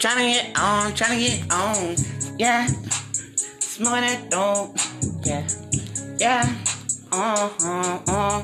trying 0.00 0.18
to 0.18 0.24
get 0.24 0.58
on, 0.58 0.94
trying 0.94 1.18
to 1.18 1.24
get 1.24 1.52
on. 1.52 1.94
Yeah. 2.38 2.66
Smoking 3.60 4.00
that 4.00 4.30
dope. 4.30 4.76
Yeah. 5.24 5.46
Yeah. 6.18 6.54
Uh, 7.12 7.50
uh, 7.62 8.00
uh. 8.08 8.42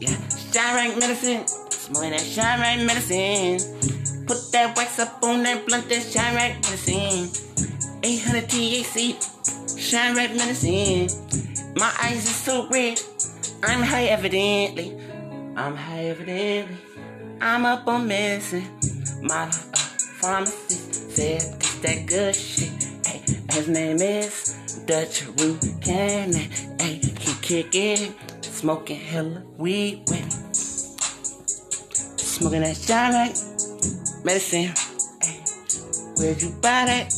Yeah. 0.00 0.16
Shine 0.54 0.76
right 0.76 0.96
medicine. 0.96 1.48
Smoking 1.48 2.10
that 2.12 2.20
shine 2.20 2.60
right 2.60 2.78
medicine. 2.86 3.58
Put 4.24 4.52
that 4.52 4.76
wax 4.76 5.00
up 5.00 5.18
on 5.24 5.42
that 5.42 5.66
blunt, 5.66 5.88
that 5.88 6.00
shine 6.00 6.36
right 6.36 6.54
medicine. 6.54 7.28
800 8.04 8.44
THC. 8.44 9.76
Shine 9.76 10.14
right 10.14 10.30
medicine. 10.30 11.08
My 11.74 11.92
eyes 12.00 12.24
are 12.24 12.38
so 12.46 12.68
red. 12.68 13.02
I'm 13.64 13.82
high 13.82 14.04
evidently. 14.04 14.96
I'm 15.56 15.74
high 15.74 16.04
evidently. 16.04 16.76
I'm 17.40 17.66
up 17.66 17.88
on 17.88 18.06
medicine. 18.06 18.68
My 19.22 19.48
uh, 19.48 19.50
pharmacist 19.50 21.16
said 21.16 21.40
this 21.40 21.74
that 21.80 22.06
good 22.06 22.32
shit. 22.32 22.70
His 23.50 23.66
name 23.66 23.96
is 23.96 24.54
Dutch 24.86 25.26
Root 25.26 25.64
Cannon. 25.80 26.48
Hey, 26.78 27.00
he 27.18 27.34
kick 27.42 27.74
it, 27.74 28.14
smoking 28.40 29.00
hella 29.00 29.42
weed 29.58 30.04
with 30.08 30.38
me. 30.38 30.43
Smoking 32.44 32.60
that 32.60 32.76
shine 32.76 33.14
right 33.14 34.22
medicine. 34.22 34.74
Where'd 36.18 36.42
you 36.42 36.50
buy 36.60 36.84
that? 36.84 37.10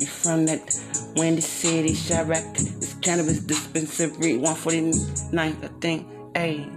You 0.00 0.06
from 0.06 0.46
that 0.46 0.76
Windy 1.14 1.40
City, 1.40 1.90
Chiraq, 1.92 2.52
this 2.56 2.94
cannabis 2.94 3.38
dispensary, 3.38 4.38
149, 4.38 5.56
I 5.62 5.68
think. 5.80 6.08
Hey, 6.34 6.68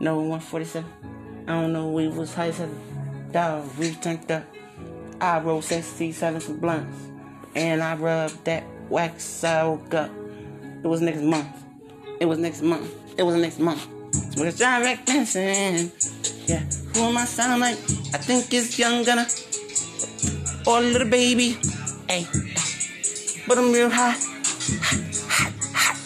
no, 0.00 0.16
147. 0.16 0.90
I 1.46 1.52
don't 1.52 1.72
know, 1.72 1.88
we 1.92 2.08
was 2.08 2.34
high 2.34 2.48
as 2.48 2.60
dog. 3.30 3.70
We 3.78 3.92
turned 3.92 4.28
up. 4.32 4.42
I 5.20 5.38
rolled 5.38 5.62
67 5.62 6.40
some 6.40 6.58
blunts. 6.58 6.98
And 7.54 7.80
I 7.80 7.94
rubbed 7.94 8.44
that 8.46 8.64
wax 8.88 9.44
out 9.44 9.94
up. 9.94 10.10
It 10.82 10.88
was 10.88 11.00
next 11.00 11.22
month. 11.22 11.46
It 12.18 12.24
was 12.26 12.38
next 12.38 12.62
month. 12.62 12.92
It 13.16 13.22
was 13.22 13.36
next 13.36 13.60
month. 13.60 13.86
It's 14.36 14.58
direct 14.58 15.06
dancing. 15.06 15.92
Yeah, 16.50 16.64
who 16.94 17.02
am 17.04 17.16
I 17.16 17.26
sound 17.26 17.60
like? 17.60 17.78
I 18.12 18.18
think 18.18 18.52
it's 18.52 18.76
Young 18.76 19.04
Gunna. 19.04 19.24
Or 20.66 20.80
little 20.80 21.08
baby. 21.08 21.56
Hey, 22.08 22.26
but 23.46 23.56
I'm 23.56 23.70
real 23.70 23.88
high. 23.88 24.16
Hot, 25.30 25.52
hot, 25.72 25.96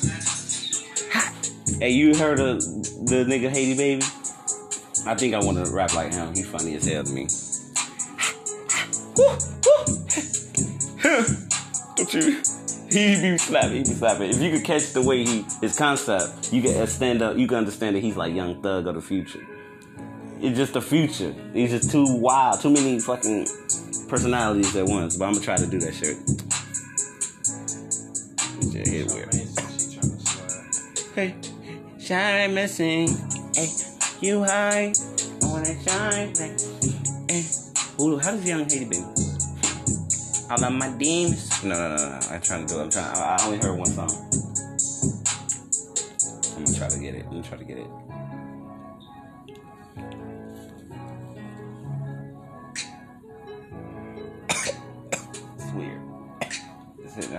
hot. 1.10 1.32
Hey, 1.80 1.92
you 1.92 2.14
heard 2.14 2.40
of 2.40 2.60
the 2.60 3.24
nigga 3.26 3.48
Haiti 3.48 3.74
Babii? 3.74 5.06
I 5.06 5.14
think 5.14 5.32
I 5.32 5.38
want 5.38 5.64
to 5.64 5.72
rap 5.72 5.94
like 5.94 6.12
him. 6.12 6.34
He 6.34 6.42
funny 6.42 6.74
as 6.74 6.84
hell 6.84 7.04
to 7.04 7.10
me. 7.10 7.26
Woo, 9.16 9.24
woo. 9.64 9.96
Don't 11.96 12.12
you? 12.12 12.42
He 12.90 13.32
be 13.32 13.38
slapping. 13.38 13.72
He 13.72 13.84
be 13.84 13.94
slapping. 13.94 14.28
If 14.28 14.42
you 14.42 14.50
could 14.50 14.64
catch 14.64 14.92
the 14.92 15.00
way 15.00 15.24
he 15.24 15.46
his 15.62 15.74
concept, 15.78 16.52
you 16.52 16.60
can 16.60 16.86
stand 16.86 17.22
up. 17.22 17.38
You 17.38 17.46
can 17.48 17.56
understand 17.56 17.96
that 17.96 18.02
he's 18.02 18.18
like 18.18 18.34
young 18.34 18.60
thug 18.60 18.86
of 18.86 18.94
the 18.94 19.00
future. 19.00 19.40
It's 20.44 20.58
just 20.58 20.74
the 20.74 20.82
future. 20.82 21.34
He's 21.54 21.70
just 21.70 21.90
too 21.90 22.04
wild. 22.18 22.60
Too 22.60 22.68
many 22.68 23.00
fucking 23.00 23.48
personalities 24.08 24.76
at 24.76 24.84
once. 24.84 25.16
But 25.16 25.24
I'm 25.24 25.32
gonna 25.32 25.42
try 25.42 25.56
to 25.56 25.66
do 25.66 25.80
that 25.80 25.94
shit. 25.94 26.18
Yeah, 28.60 28.84
here 28.84 29.06
we 29.06 29.22
are. 29.22 29.30
Hey, 31.14 31.34
shine 31.98 32.52
missing. 32.52 33.08
Hey, 33.54 33.68
you 34.20 34.44
high. 34.44 34.92
I 34.92 35.46
wanna 35.46 35.80
shine. 35.80 36.34
Hey, 36.36 36.54
hey. 37.30 37.44
Ooh, 38.02 38.18
how 38.18 38.32
does 38.32 38.46
young 38.46 38.64
Haiti 38.64 38.84
Babii? 38.84 40.50
I 40.50 40.56
love 40.60 40.72
my 40.74 40.90
demons. 40.98 41.64
No, 41.64 41.74
no, 41.74 41.96
no, 41.96 41.96
no. 41.96 42.20
I'm 42.30 42.40
trying 42.42 42.66
to 42.66 42.74
do 42.74 42.80
it. 42.80 42.82
I'm 42.82 42.90
trying. 42.90 43.16
I 43.16 43.36
I 43.40 43.46
only 43.46 43.58
heard 43.64 43.78
one 43.78 43.86
song. 43.86 44.10
I'm 46.54 46.64
gonna 46.66 46.76
try 46.76 46.88
to 46.88 46.98
get 46.98 47.14
it. 47.14 47.24
I'm 47.24 47.30
gonna 47.30 47.42
try 47.42 47.56
to 47.56 47.64
get 47.64 47.78
it. 47.78 47.86
Wood 57.16 57.30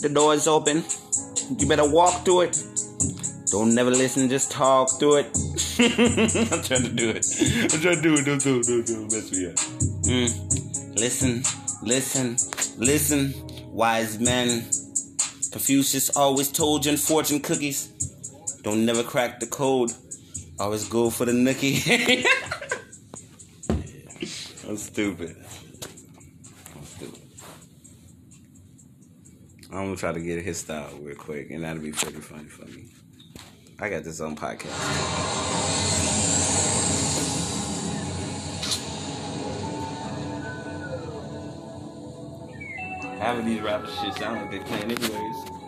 The 0.00 0.08
door 0.08 0.34
is 0.34 0.46
open. 0.46 0.84
You 1.58 1.68
better 1.68 1.88
walk 1.88 2.24
through 2.24 2.42
it. 2.42 2.62
Don't 3.50 3.74
never 3.74 3.90
listen, 3.90 4.30
just 4.30 4.50
talk 4.50 4.98
through 4.98 5.16
it. 5.16 5.41
I'm 6.52 6.62
trying 6.62 6.84
to 6.84 6.92
do 6.94 7.10
it. 7.10 7.26
I'm 7.72 7.80
trying 7.80 7.96
to 7.96 8.02
do 8.02 8.14
it. 8.14 8.24
Don't 8.24 8.40
do 8.40 8.60
it. 8.60 8.66
Don't 8.66 8.86
do 8.86 9.04
it. 9.04 9.12
Mess 9.12 9.32
me 9.32 9.46
up. 9.46 9.54
Mm. 10.06 10.96
Listen, 10.96 11.42
listen, 11.82 12.36
listen, 12.78 13.34
wise 13.66 14.20
men. 14.20 14.62
Confucius 15.50 16.16
always 16.16 16.52
told 16.52 16.84
you 16.84 16.92
in 16.92 16.98
fortune 16.98 17.40
cookies. 17.40 17.88
Don't 18.62 18.86
never 18.86 19.02
crack 19.02 19.40
the 19.40 19.46
code. 19.46 19.90
Always 20.60 20.88
go 20.88 21.10
for 21.10 21.24
the 21.24 21.32
nookie. 21.32 22.24
I'm 24.68 24.76
stupid. 24.76 25.36
I'm 26.76 26.84
stupid. 26.84 27.20
I'm 29.72 29.86
gonna 29.86 29.96
try 29.96 30.12
to 30.12 30.20
get 30.20 30.44
his 30.44 30.58
style 30.58 30.96
real 31.00 31.16
quick, 31.16 31.50
and 31.50 31.64
that'll 31.64 31.82
be 31.82 31.90
pretty 31.90 32.20
funny 32.20 32.44
for 32.44 32.66
me. 32.66 32.92
I 33.82 33.88
got 33.88 34.04
this 34.04 34.20
on 34.20 34.36
podcast. 34.36 34.68
Having 43.18 43.46
these 43.46 43.60
rappers 43.60 43.92
shit 43.98 44.14
sound 44.14 44.40
like 44.40 44.52
they 44.52 44.60
playing 44.60 44.92
anyways. 44.92 45.61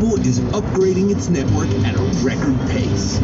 T-Mobile 0.00 0.26
is 0.26 0.40
upgrading 0.40 1.10
its 1.14 1.28
network 1.28 1.68
at 1.84 1.94
a 1.94 2.02
record 2.24 2.58
pace. 2.70 3.20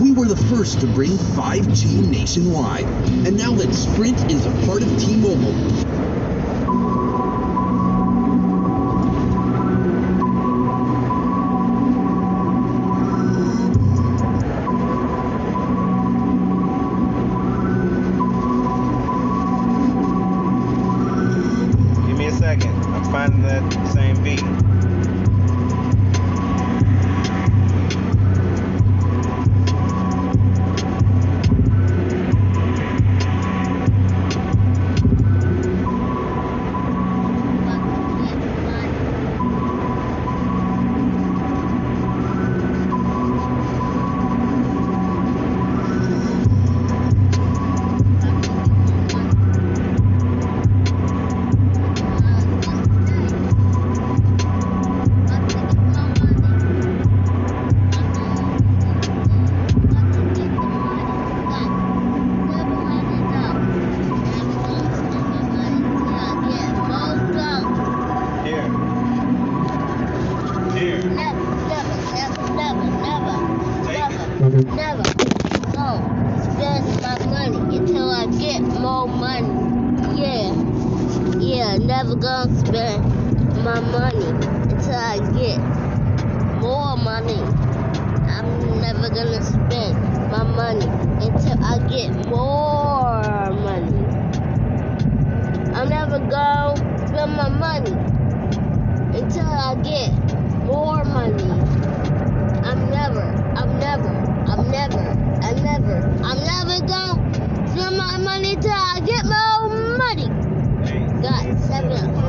We 0.00 0.12
were 0.12 0.26
the 0.26 0.36
first 0.36 0.80
to 0.80 0.86
bring 0.86 1.10
5G 1.10 2.08
nationwide, 2.08 2.84
and 3.26 3.36
now 3.36 3.52
that 3.54 3.74
Sprint 3.74 4.30
is 4.30 4.46
a 4.46 4.52
part 4.64 4.82
of 4.82 4.88
T-Mobile, 5.00 5.52
Xe. 111.70 112.19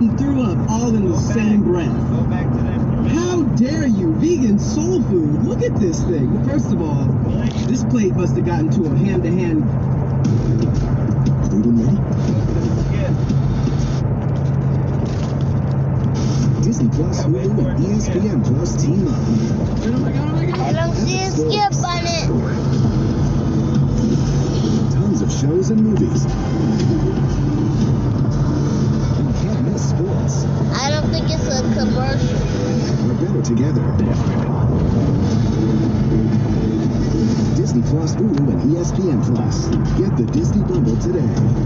He 0.00 0.08
threw 0.08 0.42
up 0.42 0.70
all 0.70 0.88
in 0.94 1.08
the 1.08 1.16
same 1.16 1.62
breath. 1.62 1.88
How 3.12 3.42
dare 3.56 3.86
you? 3.86 4.12
Vegan 4.14 4.58
soul 4.58 5.02
food. 5.04 5.44
Look 5.44 5.62
at 5.62 5.76
this 5.76 6.02
thing. 6.02 6.44
First 6.44 6.72
of 6.72 6.82
all, 6.82 7.04
this 7.68 7.84
plate 7.84 8.14
must 8.14 8.34
have 8.36 8.44
gotten 8.44 8.70
to 8.70 8.86
a 8.86 8.96
hand-to-hand. 8.96 9.62
-hand. 9.62 9.94
Disney 16.64 16.88
Plus, 16.88 17.22
Hulu, 17.22 17.66
and 17.70 17.84
ESPN 17.84 18.42
Plus 18.42 18.82
team 18.82 19.06
up. 19.06 19.14
Oh 19.14 19.98
my 20.00 20.12
God, 20.12 20.28
oh 20.28 20.32
my 20.32 20.46
God. 20.46 20.58
I 20.58 20.72
don't 20.72 20.96
see 20.96 21.20
a 21.22 21.30
skip 21.30 21.74
on 21.84 22.04
it. 22.18 22.26
Tons 24.92 25.22
of 25.22 25.30
shows 25.30 25.70
and 25.70 25.80
movies. 25.82 26.26
it's. 30.24 30.44
I 30.72 30.90
don't 30.90 31.10
think 31.10 31.26
it's 31.30 31.46
a 31.46 31.60
commercial. 31.74 32.38
We're 33.06 33.14
better 33.14 33.42
together. 33.42 33.82
Disney 37.54 37.82
Plus, 37.82 38.14
Hulu, 38.16 38.48
and 38.50 38.62
ESPN 38.72 39.22
Plus. 39.34 39.68
Get 39.98 40.16
the 40.16 40.24
Disney 40.32 40.62
bundle 40.62 40.96
today. 40.98 41.63